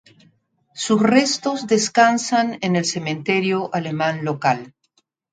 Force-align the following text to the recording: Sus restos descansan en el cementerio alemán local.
Sus 0.73 0.99
restos 0.99 1.67
descansan 1.67 2.57
en 2.61 2.75
el 2.75 2.85
cementerio 2.85 3.69
alemán 3.71 4.25
local. 4.25 4.73